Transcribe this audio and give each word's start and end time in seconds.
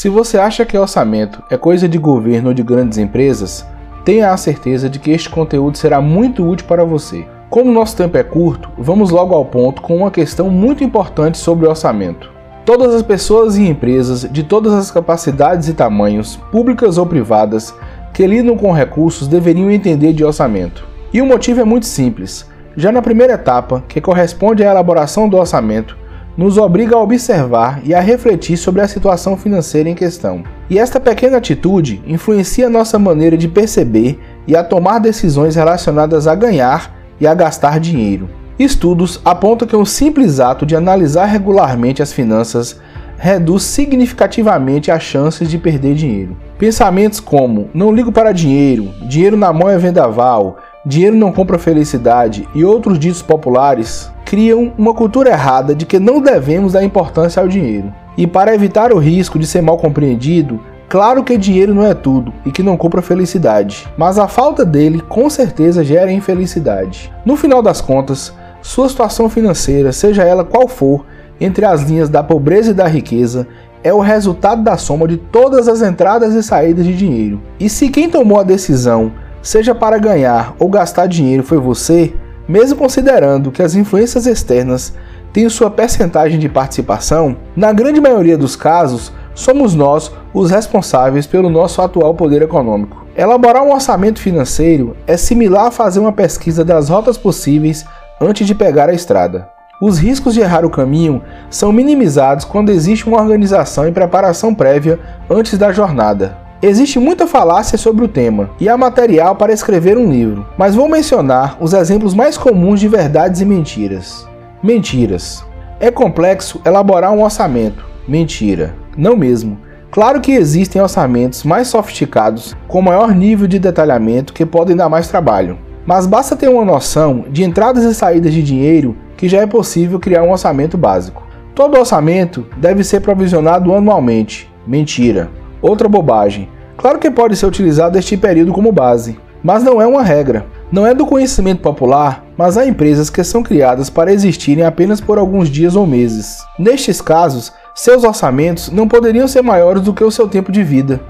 Se 0.00 0.08
você 0.08 0.38
acha 0.38 0.64
que 0.64 0.78
orçamento 0.78 1.42
é 1.50 1.58
coisa 1.58 1.86
de 1.86 1.98
governo 1.98 2.48
ou 2.48 2.54
de 2.54 2.62
grandes 2.62 2.96
empresas, 2.96 3.66
tenha 4.02 4.32
a 4.32 4.36
certeza 4.38 4.88
de 4.88 4.98
que 4.98 5.10
este 5.10 5.28
conteúdo 5.28 5.76
será 5.76 6.00
muito 6.00 6.42
útil 6.42 6.66
para 6.66 6.86
você. 6.86 7.26
Como 7.50 7.70
nosso 7.70 7.98
tempo 7.98 8.16
é 8.16 8.22
curto, 8.22 8.70
vamos 8.78 9.10
logo 9.10 9.34
ao 9.34 9.44
ponto 9.44 9.82
com 9.82 9.98
uma 9.98 10.10
questão 10.10 10.48
muito 10.48 10.82
importante 10.82 11.36
sobre 11.36 11.68
orçamento. 11.68 12.32
Todas 12.64 12.94
as 12.94 13.02
pessoas 13.02 13.58
e 13.58 13.68
empresas 13.68 14.22
de 14.22 14.42
todas 14.42 14.72
as 14.72 14.90
capacidades 14.90 15.68
e 15.68 15.74
tamanhos, 15.74 16.36
públicas 16.50 16.96
ou 16.96 17.04
privadas, 17.04 17.74
que 18.14 18.26
lidam 18.26 18.56
com 18.56 18.72
recursos 18.72 19.28
deveriam 19.28 19.70
entender 19.70 20.14
de 20.14 20.24
orçamento. 20.24 20.82
E 21.12 21.20
o 21.20 21.26
motivo 21.26 21.60
é 21.60 21.64
muito 21.64 21.84
simples. 21.84 22.48
Já 22.74 22.90
na 22.90 23.02
primeira 23.02 23.34
etapa, 23.34 23.84
que 23.86 24.00
corresponde 24.00 24.64
à 24.64 24.70
elaboração 24.70 25.28
do 25.28 25.36
orçamento, 25.36 25.94
nos 26.40 26.56
obriga 26.56 26.96
a 26.96 27.02
observar 27.02 27.82
e 27.84 27.94
a 27.94 28.00
refletir 28.00 28.56
sobre 28.56 28.80
a 28.80 28.88
situação 28.88 29.36
financeira 29.36 29.90
em 29.90 29.94
questão. 29.94 30.42
E 30.70 30.78
esta 30.78 30.98
pequena 30.98 31.36
atitude 31.36 32.02
influencia 32.06 32.70
nossa 32.70 32.98
maneira 32.98 33.36
de 33.36 33.46
perceber 33.46 34.18
e 34.46 34.56
a 34.56 34.64
tomar 34.64 35.00
decisões 35.00 35.54
relacionadas 35.54 36.26
a 36.26 36.34
ganhar 36.34 36.96
e 37.20 37.26
a 37.26 37.34
gastar 37.34 37.78
dinheiro. 37.78 38.26
Estudos 38.58 39.20
apontam 39.22 39.68
que 39.68 39.76
um 39.76 39.84
simples 39.84 40.40
ato 40.40 40.64
de 40.64 40.74
analisar 40.74 41.26
regularmente 41.26 42.02
as 42.02 42.10
finanças 42.10 42.80
reduz 43.18 43.64
significativamente 43.64 44.90
as 44.90 45.02
chances 45.02 45.46
de 45.46 45.58
perder 45.58 45.94
dinheiro. 45.94 46.34
Pensamentos 46.58 47.20
como 47.20 47.68
não 47.74 47.92
ligo 47.92 48.10
para 48.10 48.32
dinheiro, 48.32 48.88
dinheiro 49.02 49.36
na 49.36 49.52
mão 49.52 49.68
é 49.68 49.76
vendaval, 49.76 50.56
dinheiro 50.86 51.16
não 51.16 51.32
compra 51.32 51.58
felicidade 51.58 52.48
e 52.54 52.64
outros 52.64 52.98
ditos 52.98 53.20
populares 53.20 54.10
criam 54.30 54.72
uma 54.78 54.94
cultura 54.94 55.30
errada 55.30 55.74
de 55.74 55.84
que 55.84 55.98
não 55.98 56.20
devemos 56.20 56.74
dar 56.74 56.84
importância 56.84 57.42
ao 57.42 57.48
dinheiro. 57.48 57.92
E 58.16 58.28
para 58.28 58.54
evitar 58.54 58.92
o 58.92 58.98
risco 58.98 59.40
de 59.40 59.44
ser 59.44 59.60
mal 59.60 59.76
compreendido, 59.76 60.60
claro 60.88 61.24
que 61.24 61.36
dinheiro 61.36 61.74
não 61.74 61.84
é 61.84 61.94
tudo 61.94 62.32
e 62.46 62.52
que 62.52 62.62
não 62.62 62.76
compra 62.76 63.02
felicidade, 63.02 63.88
mas 63.98 64.20
a 64.20 64.28
falta 64.28 64.64
dele 64.64 65.00
com 65.00 65.28
certeza 65.28 65.82
gera 65.82 66.12
infelicidade. 66.12 67.12
No 67.24 67.36
final 67.36 67.60
das 67.60 67.80
contas, 67.80 68.32
sua 68.62 68.88
situação 68.88 69.28
financeira, 69.28 69.90
seja 69.90 70.22
ela 70.22 70.44
qual 70.44 70.68
for, 70.68 71.04
entre 71.40 71.64
as 71.64 71.82
linhas 71.82 72.08
da 72.08 72.22
pobreza 72.22 72.70
e 72.70 72.74
da 72.74 72.86
riqueza, 72.86 73.48
é 73.82 73.92
o 73.92 73.98
resultado 73.98 74.62
da 74.62 74.76
soma 74.76 75.08
de 75.08 75.16
todas 75.16 75.66
as 75.66 75.82
entradas 75.82 76.34
e 76.34 76.42
saídas 76.44 76.86
de 76.86 76.96
dinheiro. 76.96 77.40
E 77.58 77.68
se 77.68 77.88
quem 77.88 78.08
tomou 78.08 78.38
a 78.38 78.44
decisão, 78.44 79.10
seja 79.42 79.74
para 79.74 79.98
ganhar 79.98 80.54
ou 80.56 80.68
gastar 80.68 81.08
dinheiro, 81.08 81.42
foi 81.42 81.58
você, 81.58 82.14
mesmo 82.50 82.76
considerando 82.76 83.52
que 83.52 83.62
as 83.62 83.76
influências 83.76 84.26
externas 84.26 84.92
têm 85.32 85.48
sua 85.48 85.70
percentagem 85.70 86.36
de 86.36 86.48
participação, 86.48 87.36
na 87.54 87.72
grande 87.72 88.00
maioria 88.00 88.36
dos 88.36 88.56
casos, 88.56 89.12
somos 89.36 89.72
nós 89.72 90.10
os 90.34 90.50
responsáveis 90.50 91.28
pelo 91.28 91.48
nosso 91.48 91.80
atual 91.80 92.12
poder 92.12 92.42
econômico. 92.42 93.06
Elaborar 93.16 93.62
um 93.62 93.72
orçamento 93.72 94.18
financeiro 94.18 94.96
é 95.06 95.16
similar 95.16 95.68
a 95.68 95.70
fazer 95.70 96.00
uma 96.00 96.10
pesquisa 96.12 96.64
das 96.64 96.88
rotas 96.88 97.16
possíveis 97.16 97.84
antes 98.20 98.44
de 98.44 98.54
pegar 98.54 98.88
a 98.88 98.94
estrada. 98.94 99.48
Os 99.80 100.00
riscos 100.00 100.34
de 100.34 100.40
errar 100.40 100.64
o 100.64 100.70
caminho 100.70 101.22
são 101.48 101.70
minimizados 101.70 102.44
quando 102.44 102.70
existe 102.70 103.06
uma 103.06 103.20
organização 103.20 103.86
e 103.86 103.92
preparação 103.92 104.52
prévia 104.52 104.98
antes 105.30 105.56
da 105.56 105.70
jornada. 105.70 106.36
Existe 106.62 106.98
muita 106.98 107.26
falácia 107.26 107.78
sobre 107.78 108.04
o 108.04 108.08
tema 108.08 108.50
e 108.60 108.68
há 108.68 108.76
material 108.76 109.34
para 109.34 109.52
escrever 109.52 109.96
um 109.96 110.10
livro, 110.10 110.46
mas 110.58 110.74
vou 110.74 110.90
mencionar 110.90 111.56
os 111.58 111.72
exemplos 111.72 112.12
mais 112.12 112.36
comuns 112.36 112.78
de 112.78 112.86
verdades 112.86 113.40
e 113.40 113.46
mentiras. 113.46 114.28
Mentiras. 114.62 115.42
É 115.80 115.90
complexo 115.90 116.60
elaborar 116.66 117.12
um 117.12 117.22
orçamento. 117.22 117.82
Mentira. 118.06 118.74
Não 118.94 119.16
mesmo. 119.16 119.58
Claro 119.90 120.20
que 120.20 120.32
existem 120.32 120.82
orçamentos 120.82 121.44
mais 121.44 121.68
sofisticados 121.68 122.54
com 122.68 122.82
maior 122.82 123.14
nível 123.14 123.46
de 123.46 123.58
detalhamento 123.58 124.34
que 124.34 124.44
podem 124.44 124.76
dar 124.76 124.90
mais 124.90 125.08
trabalho, 125.08 125.58
mas 125.86 126.06
basta 126.06 126.36
ter 126.36 126.50
uma 126.50 126.64
noção 126.64 127.24
de 127.30 127.42
entradas 127.42 127.84
e 127.84 127.94
saídas 127.94 128.34
de 128.34 128.42
dinheiro 128.42 128.94
que 129.16 129.30
já 129.30 129.40
é 129.40 129.46
possível 129.46 129.98
criar 129.98 130.24
um 130.24 130.30
orçamento 130.30 130.76
básico. 130.76 131.26
Todo 131.54 131.78
orçamento 131.78 132.46
deve 132.58 132.84
ser 132.84 133.00
provisionado 133.00 133.74
anualmente. 133.74 134.46
Mentira. 134.66 135.39
Outra 135.62 135.88
bobagem. 135.88 136.48
Claro 136.76 136.98
que 136.98 137.10
pode 137.10 137.36
ser 137.36 137.46
utilizado 137.46 137.98
este 137.98 138.16
período 138.16 138.52
como 138.52 138.72
base, 138.72 139.18
mas 139.42 139.62
não 139.62 139.80
é 139.80 139.86
uma 139.86 140.02
regra. 140.02 140.46
Não 140.72 140.86
é 140.86 140.94
do 140.94 141.06
conhecimento 141.06 141.60
popular, 141.60 142.24
mas 142.36 142.56
há 142.56 142.64
empresas 142.64 143.10
que 143.10 143.22
são 143.24 143.42
criadas 143.42 143.90
para 143.90 144.12
existirem 144.12 144.64
apenas 144.64 145.00
por 145.00 145.18
alguns 145.18 145.48
dias 145.48 145.76
ou 145.76 145.86
meses. 145.86 146.38
Nestes 146.58 147.00
casos, 147.00 147.52
seus 147.74 148.04
orçamentos 148.04 148.70
não 148.70 148.88
poderiam 148.88 149.26
ser 149.26 149.42
maiores 149.42 149.82
do 149.82 149.92
que 149.92 150.04
o 150.04 150.10
seu 150.10 150.28
tempo 150.28 150.52
de 150.52 150.62
vida. 150.62 151.00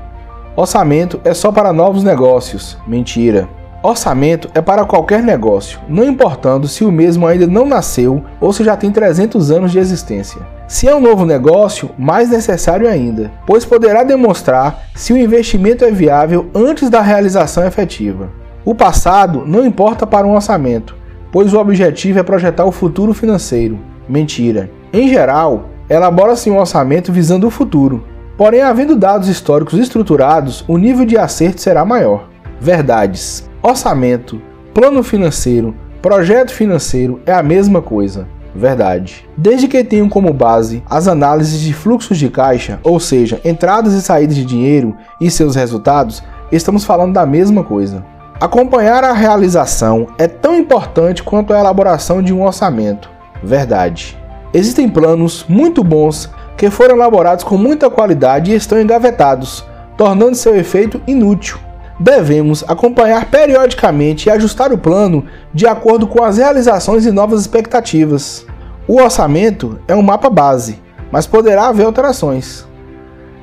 Orçamento 0.56 1.20
é 1.24 1.32
só 1.32 1.52
para 1.52 1.72
novos 1.72 2.02
negócios. 2.02 2.76
Mentira. 2.86 3.48
Orçamento 3.82 4.50
é 4.54 4.60
para 4.60 4.84
qualquer 4.84 5.22
negócio, 5.22 5.80
não 5.88 6.04
importando 6.04 6.68
se 6.68 6.84
o 6.84 6.92
mesmo 6.92 7.26
ainda 7.26 7.46
não 7.46 7.64
nasceu 7.64 8.22
ou 8.38 8.52
se 8.52 8.62
já 8.62 8.76
tem 8.76 8.90
300 8.90 9.50
anos 9.50 9.72
de 9.72 9.78
existência. 9.78 10.42
Se 10.70 10.86
é 10.86 10.94
um 10.94 11.00
novo 11.00 11.26
negócio, 11.26 11.90
mais 11.98 12.30
necessário 12.30 12.88
ainda, 12.88 13.28
pois 13.44 13.64
poderá 13.64 14.04
demonstrar 14.04 14.84
se 14.94 15.12
o 15.12 15.16
investimento 15.16 15.84
é 15.84 15.90
viável 15.90 16.48
antes 16.54 16.88
da 16.88 17.00
realização 17.00 17.66
efetiva. 17.66 18.30
O 18.64 18.72
passado 18.72 19.42
não 19.44 19.66
importa 19.66 20.06
para 20.06 20.24
um 20.24 20.32
orçamento, 20.32 20.94
pois 21.32 21.52
o 21.52 21.58
objetivo 21.58 22.20
é 22.20 22.22
projetar 22.22 22.66
o 22.66 22.70
futuro 22.70 23.12
financeiro. 23.12 23.80
Mentira. 24.08 24.70
Em 24.92 25.08
geral, 25.08 25.70
elabora-se 25.88 26.48
um 26.48 26.58
orçamento 26.60 27.12
visando 27.12 27.48
o 27.48 27.50
futuro. 27.50 28.04
Porém, 28.38 28.62
havendo 28.62 28.94
dados 28.94 29.26
históricos 29.26 29.76
estruturados, 29.76 30.64
o 30.68 30.78
nível 30.78 31.04
de 31.04 31.18
acerto 31.18 31.60
será 31.60 31.84
maior. 31.84 32.28
Verdades. 32.60 33.50
Orçamento, 33.60 34.40
plano 34.72 35.02
financeiro, 35.02 35.74
projeto 36.00 36.52
financeiro 36.52 37.20
é 37.26 37.32
a 37.32 37.42
mesma 37.42 37.82
coisa. 37.82 38.28
Verdade. 38.54 39.28
Desde 39.36 39.68
que 39.68 39.84
tenham 39.84 40.08
como 40.08 40.32
base 40.32 40.82
as 40.88 41.06
análises 41.06 41.60
de 41.60 41.72
fluxos 41.72 42.18
de 42.18 42.28
caixa, 42.28 42.78
ou 42.82 42.98
seja, 42.98 43.40
entradas 43.44 43.92
e 43.94 44.02
saídas 44.02 44.34
de 44.34 44.44
dinheiro 44.44 44.96
e 45.20 45.30
seus 45.30 45.54
resultados, 45.54 46.22
estamos 46.50 46.84
falando 46.84 47.12
da 47.12 47.24
mesma 47.24 47.62
coisa. 47.62 48.04
Acompanhar 48.40 49.04
a 49.04 49.12
realização 49.12 50.08
é 50.18 50.26
tão 50.26 50.56
importante 50.56 51.22
quanto 51.22 51.52
a 51.52 51.60
elaboração 51.60 52.22
de 52.22 52.32
um 52.32 52.42
orçamento. 52.42 53.10
Verdade. 53.42 54.18
Existem 54.52 54.88
planos 54.88 55.44
muito 55.48 55.84
bons 55.84 56.28
que 56.56 56.70
foram 56.70 56.96
elaborados 56.96 57.44
com 57.44 57.56
muita 57.56 57.88
qualidade 57.88 58.50
e 58.50 58.54
estão 58.54 58.80
engavetados, 58.80 59.64
tornando 59.96 60.34
seu 60.34 60.56
efeito 60.56 61.00
inútil 61.06 61.58
devemos 62.00 62.64
acompanhar 62.66 63.30
periodicamente 63.30 64.28
e 64.28 64.32
ajustar 64.32 64.72
o 64.72 64.78
plano 64.78 65.26
de 65.52 65.66
acordo 65.66 66.06
com 66.06 66.24
as 66.24 66.38
realizações 66.38 67.04
e 67.04 67.12
novas 67.12 67.42
expectativas. 67.42 68.46
O 68.88 69.00
orçamento 69.00 69.78
é 69.86 69.94
um 69.94 70.00
mapa 70.00 70.30
base, 70.30 70.80
mas 71.12 71.26
poderá 71.26 71.68
haver 71.68 71.84
alterações. 71.84 72.66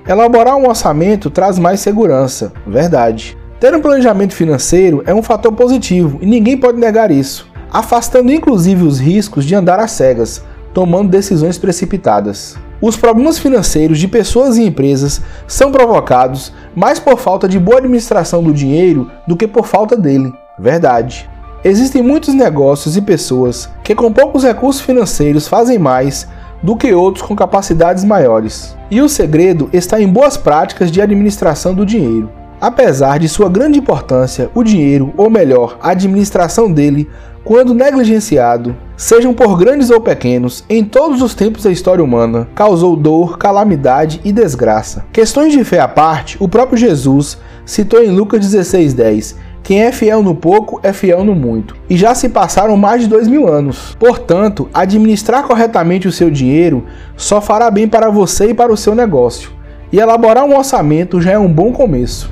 Elaborar 0.07 0.55
um 0.55 0.67
orçamento 0.67 1.29
traz 1.29 1.59
mais 1.59 1.81
segurança, 1.81 2.51
verdade. 2.65 3.37
Ter 3.59 3.75
um 3.75 3.81
planejamento 3.81 4.33
financeiro 4.33 5.03
é 5.05 5.13
um 5.13 5.21
fator 5.21 5.51
positivo 5.51 6.17
e 6.21 6.25
ninguém 6.25 6.57
pode 6.57 6.79
negar 6.79 7.11
isso, 7.11 7.47
afastando 7.71 8.31
inclusive 8.31 8.83
os 8.83 8.99
riscos 8.99 9.45
de 9.45 9.53
andar 9.53 9.79
às 9.79 9.91
cegas, 9.91 10.43
tomando 10.73 11.09
decisões 11.09 11.57
precipitadas. 11.57 12.57
Os 12.79 12.95
problemas 12.95 13.39
financeiros 13.39 13.97
de 13.97 14.07
pessoas 14.07 14.57
e 14.57 14.63
empresas 14.63 15.21
são 15.47 15.71
provocados 15.71 16.53
mais 16.75 16.99
por 16.99 17.17
falta 17.17 17.47
de 17.47 17.59
boa 17.59 17.79
administração 17.79 18.43
do 18.43 18.53
dinheiro 18.53 19.09
do 19.27 19.35
que 19.35 19.47
por 19.47 19.65
falta 19.65 19.95
dele. 19.95 20.31
Verdade. 20.59 21.27
Existem 21.63 22.03
muitos 22.03 22.35
negócios 22.35 22.95
e 22.95 23.01
pessoas 23.01 23.67
que 23.83 23.95
com 23.95 24.13
poucos 24.13 24.43
recursos 24.43 24.81
financeiros 24.81 25.47
fazem 25.47 25.79
mais 25.79 26.27
do 26.61 26.75
que 26.75 26.93
outros 26.93 27.25
com 27.25 27.35
capacidades 27.35 28.03
maiores. 28.03 28.77
E 28.91 29.01
o 29.01 29.09
segredo 29.09 29.69
está 29.73 29.99
em 29.99 30.07
boas 30.07 30.37
práticas 30.37 30.91
de 30.91 31.01
administração 31.01 31.73
do 31.73 31.85
dinheiro. 31.85 32.29
Apesar 32.61 33.19
de 33.19 33.27
sua 33.27 33.49
grande 33.49 33.79
importância, 33.79 34.49
o 34.53 34.63
dinheiro, 34.63 35.13
ou 35.17 35.29
melhor, 35.29 35.77
a 35.81 35.91
administração 35.91 36.71
dele, 36.71 37.07
quando 37.43 37.73
negligenciado, 37.73 38.75
sejam 38.97 39.33
por 39.33 39.57
grandes 39.57 39.89
ou 39.89 40.01
pequenos, 40.01 40.65
em 40.67 40.83
todos 40.83 41.21
os 41.21 41.33
tempos 41.33 41.63
da 41.63 41.71
história 41.71 42.03
humana, 42.03 42.49
causou 42.53 42.95
dor, 42.95 43.37
calamidade 43.37 44.19
e 44.25 44.33
desgraça. 44.33 45.05
Questões 45.13 45.53
de 45.53 45.63
fé 45.63 45.79
à 45.79 45.87
parte, 45.87 46.35
o 46.39 46.49
próprio 46.49 46.77
Jesus 46.77 47.37
citou 47.65 48.03
em 48.03 48.09
Lucas 48.09 48.43
16,10 48.43 49.47
quem 49.67 49.81
é 49.81 49.91
fiel 49.91 50.23
no 50.23 50.33
pouco 50.33 50.79
é 50.81 50.93
fiel 50.93 51.25
no 51.25 51.35
muito. 51.35 51.75
E 51.89 51.97
já 51.97 52.15
se 52.15 52.29
passaram 52.29 52.77
mais 52.77 53.01
de 53.01 53.09
dois 53.09 53.27
mil 53.27 53.49
anos. 53.49 53.97
Portanto, 53.99 54.69
administrar 54.73 55.43
corretamente 55.43 56.07
o 56.07 56.11
seu 56.11 56.31
dinheiro 56.31 56.85
só 57.17 57.41
fará 57.41 57.69
bem 57.69 57.85
para 57.85 58.09
você 58.09 58.51
e 58.51 58.53
para 58.53 58.71
o 58.71 58.77
seu 58.77 58.95
negócio. 58.95 59.51
E 59.91 59.99
elaborar 59.99 60.45
um 60.45 60.55
orçamento 60.55 61.19
já 61.19 61.31
é 61.31 61.37
um 61.37 61.51
bom 61.51 61.73
começo. 61.73 62.31